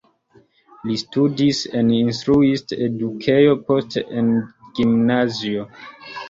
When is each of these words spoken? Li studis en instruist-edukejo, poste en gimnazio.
Li 0.91 0.95
studis 1.01 1.59
en 1.79 1.91
instruist-edukejo, 1.97 3.53
poste 3.69 4.05
en 4.23 4.33
gimnazio. 4.81 5.69